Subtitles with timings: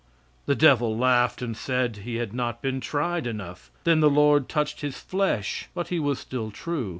[0.47, 3.69] The devil laughed and said that he had not been tried enough.
[3.83, 6.89] Then the Lord touched his flesh, but he was still true.